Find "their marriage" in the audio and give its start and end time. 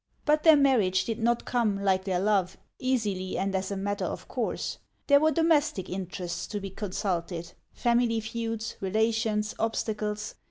0.41-1.05